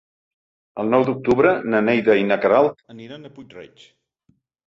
El 0.83 0.87
nou 0.93 1.03
d'octubre 1.09 1.51
na 1.73 1.81
Neida 1.89 2.15
i 2.21 2.25
na 2.29 2.39
Queralt 2.45 2.81
aniran 2.97 3.27
a 3.27 3.31
Puig-reig. 3.35 3.85